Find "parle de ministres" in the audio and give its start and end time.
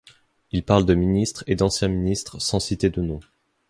0.63-1.43